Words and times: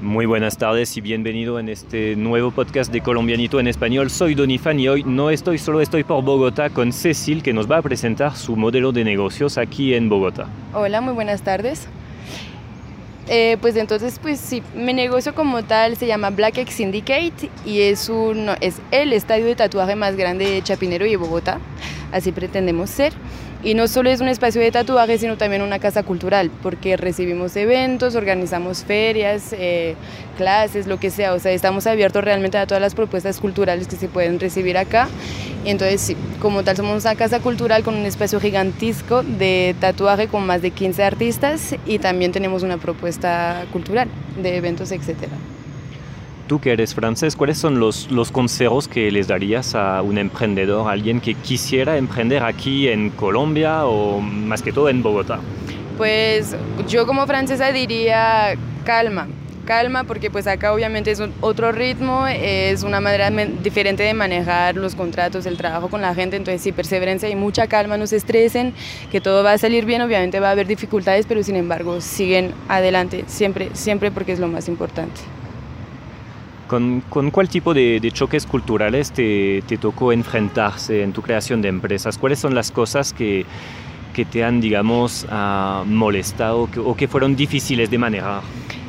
Muy 0.00 0.26
buenas 0.26 0.56
tardes 0.56 0.96
y 0.96 1.00
bienvenido 1.00 1.58
en 1.58 1.68
este 1.68 2.14
nuevo 2.14 2.52
podcast 2.52 2.92
de 2.92 3.00
Colombianito 3.00 3.58
en 3.58 3.66
español. 3.66 4.10
Soy 4.10 4.36
Donifan 4.36 4.78
y 4.78 4.86
hoy 4.86 5.02
no 5.02 5.28
estoy 5.28 5.58
solo, 5.58 5.80
estoy 5.80 6.04
por 6.04 6.22
Bogotá 6.22 6.70
con 6.70 6.92
Cecil 6.92 7.42
que 7.42 7.52
nos 7.52 7.68
va 7.68 7.78
a 7.78 7.82
presentar 7.82 8.36
su 8.36 8.54
modelo 8.54 8.92
de 8.92 9.02
negocios 9.02 9.58
aquí 9.58 9.94
en 9.94 10.08
Bogotá. 10.08 10.46
Hola, 10.72 11.00
muy 11.00 11.14
buenas 11.14 11.42
tardes. 11.42 11.88
Eh, 13.26 13.56
pues 13.60 13.74
entonces, 13.74 14.20
pues 14.22 14.38
sí, 14.38 14.62
mi 14.72 14.94
negocio 14.94 15.34
como 15.34 15.64
tal 15.64 15.96
se 15.96 16.06
llama 16.06 16.30
Black 16.30 16.58
X 16.58 16.76
Syndicate 16.76 17.50
y 17.66 17.80
es, 17.80 18.08
un, 18.08 18.50
es 18.60 18.80
el 18.92 19.12
estadio 19.12 19.46
de 19.46 19.56
tatuaje 19.56 19.96
más 19.96 20.14
grande 20.14 20.48
de 20.48 20.62
Chapinero 20.62 21.06
y 21.06 21.10
de 21.10 21.16
Bogotá. 21.16 21.58
Así 22.12 22.32
pretendemos 22.32 22.90
ser. 22.90 23.12
Y 23.62 23.74
no 23.74 23.88
solo 23.88 24.08
es 24.08 24.20
un 24.20 24.28
espacio 24.28 24.60
de 24.60 24.70
tatuaje, 24.70 25.18
sino 25.18 25.36
también 25.36 25.62
una 25.62 25.80
casa 25.80 26.04
cultural, 26.04 26.48
porque 26.62 26.96
recibimos 26.96 27.56
eventos, 27.56 28.14
organizamos 28.14 28.84
ferias, 28.84 29.52
eh, 29.52 29.96
clases, 30.36 30.86
lo 30.86 31.00
que 31.00 31.10
sea. 31.10 31.34
O 31.34 31.40
sea, 31.40 31.50
estamos 31.50 31.86
abiertos 31.88 32.22
realmente 32.22 32.56
a 32.56 32.66
todas 32.66 32.80
las 32.80 32.94
propuestas 32.94 33.40
culturales 33.40 33.88
que 33.88 33.96
se 33.96 34.06
pueden 34.06 34.38
recibir 34.38 34.78
acá. 34.78 35.08
Entonces, 35.64 36.00
sí, 36.00 36.16
como 36.40 36.62
tal, 36.62 36.76
somos 36.76 37.04
una 37.04 37.16
casa 37.16 37.40
cultural 37.40 37.82
con 37.82 37.96
un 37.96 38.06
espacio 38.06 38.38
gigantesco 38.38 39.24
de 39.24 39.74
tatuaje 39.80 40.28
con 40.28 40.46
más 40.46 40.62
de 40.62 40.70
15 40.70 41.02
artistas 41.02 41.74
y 41.84 41.98
también 41.98 42.30
tenemos 42.30 42.62
una 42.62 42.76
propuesta 42.76 43.66
cultural 43.72 44.08
de 44.40 44.56
eventos, 44.56 44.92
etcétera. 44.92 45.32
Tú 46.48 46.60
que 46.60 46.72
eres 46.72 46.94
francés, 46.94 47.36
¿cuáles 47.36 47.58
son 47.58 47.78
los, 47.78 48.08
consejos 48.32 48.88
que 48.88 49.10
les 49.10 49.28
darías 49.28 49.74
a 49.74 50.00
un 50.00 50.16
emprendedor, 50.16 50.88
a 50.88 50.92
alguien 50.92 51.20
que 51.20 51.34
quisiera 51.34 51.98
emprender 51.98 52.42
aquí 52.42 52.88
en 52.88 53.10
Colombia 53.10 53.84
o 53.84 54.18
más 54.20 54.62
que 54.62 54.72
todo 54.72 54.88
en 54.88 55.02
Bogotá? 55.02 55.40
Pues 55.98 56.56
yo 56.88 57.06
como 57.06 57.26
francesa 57.26 57.70
diría 57.70 58.54
calma, 58.84 59.28
calma 59.66 60.04
porque 60.04 60.30
pues 60.30 60.46
acá 60.46 60.72
obviamente 60.72 61.10
es 61.10 61.22
otro 61.42 61.70
ritmo, 61.70 62.26
es 62.26 62.82
una 62.82 63.02
manera 63.02 63.28
diferente 63.62 64.02
de 64.02 64.14
manejar 64.14 64.74
los 64.76 64.94
contratos, 64.94 65.44
el 65.44 65.58
trabajo 65.58 65.88
con 65.88 66.00
la 66.00 66.14
gente, 66.14 66.36
entonces 66.36 66.62
sí, 66.62 66.72
perseverancia 66.72 67.28
y 67.28 67.36
mucha 67.36 67.66
calma, 67.66 67.98
no 67.98 68.06
se 68.06 68.16
estresen, 68.16 68.72
que 69.12 69.20
todo 69.20 69.44
va 69.44 69.52
a 69.52 69.58
salir 69.58 69.84
bien, 69.84 70.00
obviamente 70.00 70.40
va 70.40 70.48
a 70.48 70.52
haber 70.52 70.66
dificultades, 70.66 71.26
pero 71.26 71.42
sin 71.42 71.56
embargo 71.56 72.00
siguen 72.00 72.54
adelante, 72.68 73.24
siempre, 73.26 73.68
siempre 73.74 74.10
porque 74.10 74.32
es 74.32 74.38
lo 74.38 74.48
más 74.48 74.66
importante. 74.68 75.20
¿Con, 76.68 77.00
con 77.08 77.30
cuál 77.30 77.48
tipo 77.48 77.72
de, 77.72 77.98
de 77.98 78.10
choques 78.12 78.46
culturales 78.46 79.10
te, 79.10 79.62
te, 79.66 79.78
tocó 79.78 80.12
enfrentarse 80.12 81.02
en 81.02 81.12
tu 81.14 81.22
creación 81.22 81.62
de 81.62 81.68
empresas? 81.68 82.18
¿Cuáles 82.18 82.38
son 82.38 82.54
las 82.54 82.70
cosas 82.70 83.14
que, 83.14 83.46
que 84.14 84.26
te 84.26 84.44
han, 84.44 84.60
digamos, 84.60 85.26
uh, 85.30 85.86
molestado 85.86 86.70
que, 86.70 86.78
o 86.78 86.94
que 86.94 87.08
fueron 87.08 87.34
difíciles 87.34 87.90
de 87.90 87.96
manejar? 87.96 88.42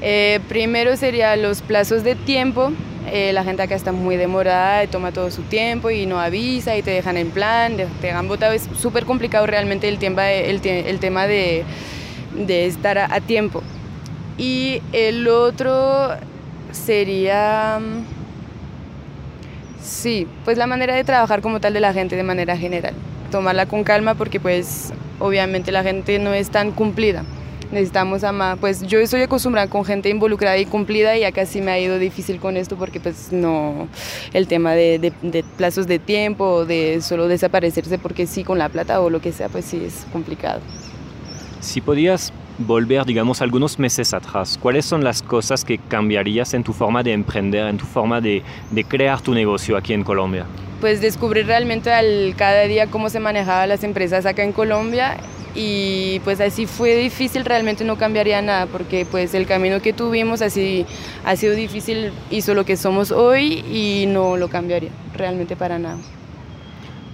Eh, 0.00 0.38
primero 0.48 0.96
sería 0.96 1.34
los 1.36 1.62
plazos 1.62 2.04
de 2.04 2.14
tiempo. 2.14 2.70
Eh, 3.10 3.32
la 3.32 3.42
gente 3.42 3.62
acá 3.62 3.74
está 3.74 3.90
muy 3.90 4.16
demorada, 4.16 4.86
toma 4.86 5.10
todo 5.10 5.30
su 5.32 5.42
tiempo 5.42 5.90
y 5.90 6.06
no 6.06 6.20
avisa 6.20 6.76
y 6.76 6.82
te 6.82 6.92
dejan 6.92 7.16
en 7.16 7.30
plan, 7.30 7.76
te 7.76 8.06
dejan 8.06 8.28
botado. 8.28 8.52
Es 8.52 8.68
súper 8.78 9.04
complicado 9.04 9.46
realmente 9.46 9.88
el 9.88 9.98
tema, 9.98 10.30
el, 10.30 10.64
el 10.64 10.98
tema 11.00 11.26
de, 11.26 11.64
de 12.34 12.66
estar 12.66 12.98
a, 12.98 13.12
a 13.12 13.20
tiempo. 13.20 13.62
Y 14.38 14.80
el 14.92 15.26
otro 15.26 16.10
sería, 16.74 17.80
sí, 19.82 20.26
pues 20.44 20.58
la 20.58 20.66
manera 20.66 20.94
de 20.94 21.04
trabajar 21.04 21.40
como 21.40 21.60
tal 21.60 21.72
de 21.72 21.80
la 21.80 21.92
gente 21.92 22.16
de 22.16 22.22
manera 22.22 22.56
general. 22.56 22.94
Tomarla 23.30 23.66
con 23.66 23.84
calma 23.84 24.14
porque 24.14 24.40
pues 24.40 24.92
obviamente 25.18 25.72
la 25.72 25.82
gente 25.82 26.18
no 26.18 26.34
es 26.34 26.50
tan 26.50 26.72
cumplida. 26.72 27.24
Necesitamos 27.72 28.22
amar, 28.22 28.58
pues 28.58 28.82
yo 28.82 29.00
estoy 29.00 29.22
acostumbrada 29.22 29.68
con 29.68 29.84
gente 29.84 30.08
involucrada 30.08 30.58
y 30.58 30.66
cumplida 30.66 31.16
y 31.16 31.24
acá 31.24 31.44
sí 31.46 31.60
me 31.60 31.72
ha 31.72 31.78
ido 31.78 31.98
difícil 31.98 32.38
con 32.38 32.56
esto 32.56 32.76
porque 32.76 33.00
pues 33.00 33.32
no, 33.32 33.88
el 34.32 34.46
tema 34.46 34.74
de, 34.74 35.12
de 35.22 35.44
plazos 35.56 35.86
de 35.86 35.98
tiempo, 35.98 36.66
de 36.66 37.00
solo 37.00 37.26
desaparecerse 37.26 37.98
porque 37.98 38.26
sí 38.26 38.44
con 38.44 38.58
la 38.58 38.68
plata 38.68 39.00
o 39.00 39.10
lo 39.10 39.20
que 39.20 39.32
sea, 39.32 39.48
pues 39.48 39.64
sí 39.64 39.82
es 39.84 40.06
complicado. 40.12 40.60
Si 41.60 41.80
podías 41.80 42.32
volver, 42.58 43.04
digamos, 43.04 43.42
algunos 43.42 43.78
meses 43.78 44.14
atrás, 44.14 44.58
¿cuáles 44.60 44.84
son 44.84 45.02
las 45.04 45.22
cosas 45.22 45.64
que 45.64 45.78
cambiarías 45.78 46.54
en 46.54 46.64
tu 46.64 46.72
forma 46.72 47.02
de 47.02 47.12
emprender, 47.12 47.66
en 47.66 47.78
tu 47.78 47.84
forma 47.84 48.20
de, 48.20 48.42
de 48.70 48.84
crear 48.84 49.20
tu 49.20 49.34
negocio 49.34 49.76
aquí 49.76 49.92
en 49.92 50.04
Colombia? 50.04 50.46
Pues 50.80 51.00
descubrir 51.00 51.46
realmente 51.46 51.92
al, 51.92 52.34
cada 52.36 52.62
día 52.62 52.86
cómo 52.86 53.08
se 53.08 53.20
manejaban 53.20 53.68
las 53.68 53.84
empresas 53.84 54.26
acá 54.26 54.42
en 54.42 54.52
Colombia 54.52 55.16
y 55.54 56.20
pues 56.24 56.40
así 56.40 56.66
fue 56.66 56.96
difícil, 56.96 57.44
realmente 57.44 57.84
no 57.84 57.96
cambiaría 57.96 58.42
nada 58.42 58.66
porque 58.66 59.06
pues 59.08 59.34
el 59.34 59.46
camino 59.46 59.80
que 59.80 59.92
tuvimos 59.92 60.42
así 60.42 60.84
ha 61.24 61.36
sido 61.36 61.54
difícil, 61.54 62.12
hizo 62.30 62.54
lo 62.54 62.64
que 62.64 62.76
somos 62.76 63.12
hoy 63.12 63.64
y 63.70 64.06
no 64.08 64.36
lo 64.36 64.48
cambiaría 64.48 64.90
realmente 65.14 65.54
para 65.56 65.78
nada. 65.78 65.98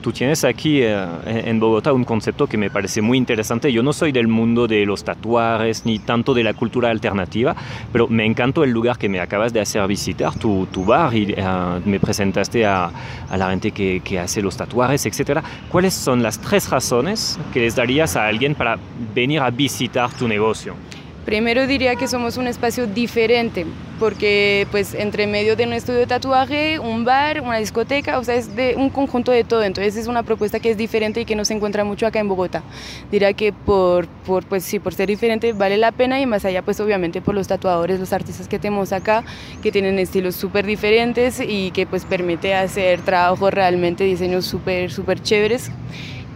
Tú 0.01 0.13
tienes 0.13 0.45
aquí 0.45 0.81
eh, 0.83 1.07
en 1.27 1.61
Bogotá 1.61 1.93
un 1.93 2.05
concepto 2.05 2.47
que 2.47 2.57
me 2.57 2.71
parece 2.71 3.03
muy 3.03 3.19
interesante. 3.19 3.71
Yo 3.71 3.83
no 3.83 3.93
soy 3.93 4.13
del 4.13 4.29
mundo 4.29 4.67
de 4.67 4.87
los 4.87 5.05
tatuajes 5.05 5.85
ni 5.85 5.99
tanto 5.99 6.33
de 6.33 6.43
la 6.43 6.55
cultura 6.55 6.89
alternativa, 6.91 7.55
pero 7.93 8.09
me 8.09 8.25
encantó 8.25 8.65
el 8.65 8.71
lugar 8.71 8.97
que 8.97 9.11
me 9.11 9.21
acabas 9.21 9.53
de 9.53 9.61
hacer 9.61 9.87
visitar, 9.87 10.35
tu, 10.39 10.67
tu 10.73 10.87
bar, 10.87 11.15
y 11.15 11.35
uh, 11.35 11.81
me 11.85 12.01
presentaste 12.01 12.65
a, 12.65 12.91
a 13.29 13.37
la 13.37 13.51
gente 13.51 13.73
que, 13.73 14.01
que, 14.03 14.19
hace 14.19 14.41
los 14.41 14.57
tatuajes, 14.57 15.05
etc. 15.05 15.41
¿Cuáles 15.71 15.93
son 15.93 16.23
las 16.23 16.41
tres 16.41 16.71
razones 16.71 17.39
que 17.53 17.61
les 17.61 17.77
darías 17.77 18.17
a 18.17 18.27
alguien 18.27 18.55
para 18.55 18.79
venir 19.15 19.41
a 19.41 19.51
visitar 19.51 20.11
tu 20.13 20.27
negocio? 20.27 20.75
Primero 21.25 21.67
diría 21.67 21.97
que 21.97 22.09
somos 22.09 22.39
un 22.39 22.47
espacio 22.47 22.87
diferente, 22.87 23.67
porque 23.99 24.67
pues 24.71 24.95
entre 24.95 25.27
medio 25.27 25.55
de 25.55 25.65
un 25.65 25.75
estudio 25.75 25.99
de 25.99 26.07
tatuaje, 26.07 26.79
un 26.79 27.05
bar, 27.05 27.43
una 27.43 27.59
discoteca, 27.59 28.19
o 28.19 28.25
sea, 28.25 28.37
es 28.37 28.57
de 28.57 28.75
un 28.77 28.89
conjunto 28.89 29.31
de 29.31 29.45
todo, 29.45 29.63
entonces 29.63 29.97
es 29.97 30.07
una 30.07 30.23
propuesta 30.23 30.61
que 30.61 30.71
es 30.71 30.79
diferente 30.79 31.21
y 31.21 31.25
que 31.27 31.37
no 31.37 31.45
se 31.45 31.53
encuentra 31.53 31.85
mucho 31.85 32.07
acá 32.07 32.21
en 32.21 32.29
Bogotá. 32.29 32.63
Diría 33.13 33.35
que 33.35 33.53
por, 33.53 34.09
por, 34.27 34.47
pues, 34.47 34.65
sí, 34.65 34.79
por 34.79 34.95
ser 34.95 35.09
diferente 35.09 35.53
vale 35.53 35.77
la 35.77 35.93
pena 35.93 36.19
y 36.21 36.27
más 36.27 36.47
allá 36.47 36.63
pues 36.63 36.81
obviamente 36.81 37.21
por 37.21 37.35
los 37.35 37.49
tatuadores, 37.49 38.01
los 38.01 38.15
artistas 38.15 38.49
que 38.49 38.59
tenemos 38.59 38.93
acá, 38.93 39.23
que 39.63 39.71
tienen 39.71 39.99
estilos 39.99 40.35
súper 40.37 40.65
diferentes 40.65 41.39
y 41.39 41.71
que 41.73 41.87
pues 41.87 42.07
permite 42.07 42.55
hacer 42.55 43.01
trabajos 43.03 43.53
realmente, 43.53 44.05
diseños 44.05 44.47
súper, 44.47 44.91
súper 44.91 45.23
chéveres 45.23 45.71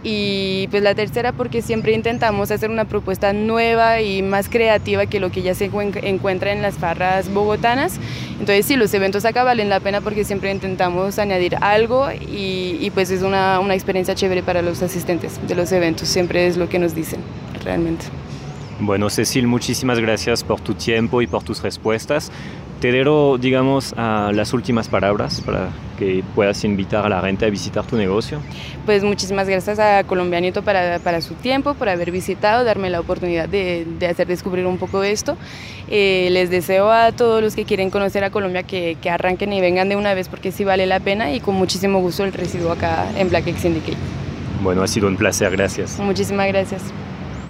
y 0.07 0.67
pues 0.69 0.83
la 0.83 0.93
tercera 0.93 1.31
porque 1.31 1.63
siempre 1.63 1.93
intentamos 1.93 2.51
hacer 2.51 2.69
una 2.69 2.85
propuesta 2.85 3.33
nueva 3.33 4.01
y 4.01 4.21
más 4.21 4.49
creativa 4.49 5.07
que 5.07 5.19
lo 5.19 5.31
que 5.31 5.41
ya 5.41 5.55
se 5.55 5.65
encuentra 5.65 6.51
en 6.51 6.61
las 6.61 6.75
farras 6.75 7.33
bogotanas. 7.33 7.99
Entonces 8.33 8.67
sí, 8.67 8.75
los 8.75 8.93
eventos 8.93 9.25
acá 9.25 9.43
valen 9.43 9.67
la 9.67 9.79
pena 9.79 10.01
porque 10.01 10.23
siempre 10.23 10.51
intentamos 10.51 11.17
añadir 11.17 11.55
algo 11.59 12.11
y, 12.11 12.77
y 12.79 12.91
pues 12.93 13.09
es 13.09 13.23
una, 13.23 13.59
una 13.59 13.73
experiencia 13.73 14.13
chévere 14.13 14.43
para 14.43 14.61
los 14.61 14.83
asistentes 14.83 15.39
de 15.47 15.55
los 15.55 15.71
eventos, 15.71 16.07
siempre 16.07 16.45
es 16.45 16.55
lo 16.55 16.69
que 16.69 16.77
nos 16.77 16.93
dicen 16.93 17.21
realmente. 17.63 18.05
Bueno, 18.79 19.09
Cecil, 19.09 19.47
muchísimas 19.47 19.99
gracias 19.99 20.43
por 20.43 20.59
tu 20.59 20.73
tiempo 20.73 21.21
y 21.21 21.27
por 21.27 21.43
tus 21.43 21.63
respuestas. 21.63 22.29
Te 22.79 22.91
dejo, 22.91 23.37
digamos, 23.37 23.93
a 23.97 24.31
las 24.33 24.53
últimas 24.53 24.89
palabras 24.89 25.41
para 25.45 25.69
que 25.97 26.23
puedas 26.35 26.63
invitar 26.63 27.05
a 27.05 27.09
la 27.09 27.21
gente 27.21 27.45
a 27.45 27.49
visitar 27.49 27.85
tu 27.85 27.95
negocio. 27.95 28.39
Pues 28.85 29.03
muchísimas 29.03 29.47
gracias 29.47 29.79
a 29.79 30.03
Colombianito 30.03 30.61
para, 30.61 30.99
para 30.99 31.21
su 31.21 31.35
tiempo, 31.35 31.73
por 31.73 31.89
haber 31.89 32.11
visitado, 32.11 32.63
darme 32.63 32.89
la 32.89 32.99
oportunidad 32.99 33.47
de, 33.47 33.87
de 33.97 34.07
hacer 34.07 34.27
descubrir 34.27 34.65
un 34.65 34.77
poco 34.77 35.03
esto. 35.03 35.37
Eh, 35.87 36.29
les 36.31 36.49
deseo 36.49 36.91
a 36.91 37.11
todos 37.11 37.41
los 37.41 37.55
que 37.55 37.63
quieren 37.63 37.89
conocer 37.89 38.23
a 38.23 38.29
Colombia 38.29 38.63
que, 38.63 38.97
que, 39.01 39.09
arranquen 39.09 39.53
y 39.53 39.61
vengan 39.61 39.87
de 39.87 39.95
una 39.95 40.13
vez 40.13 40.29
porque 40.29 40.51
sí 40.51 40.63
vale 40.63 40.85
la 40.85 40.99
pena 40.99 41.31
y 41.31 41.39
con 41.39 41.55
muchísimo 41.55 41.99
gusto 41.99 42.23
el 42.23 42.33
recibo 42.33 42.71
acá 42.71 43.07
en 43.17 43.29
Black 43.29 43.47
X 43.47 43.61
Syndicate. 43.61 43.97
Bueno, 44.63 44.81
ha 44.81 44.87
sido 44.87 45.07
un 45.07 45.15
placer, 45.15 45.51
gracias. 45.51 45.99
Muchísimas 45.99 46.47
gracias. 46.47 46.81